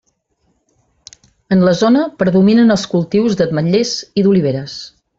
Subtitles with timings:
[1.57, 4.81] En la zona predominen els cultius d'ametllers i d'oliveres.